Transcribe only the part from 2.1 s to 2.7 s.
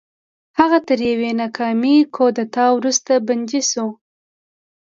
کودتا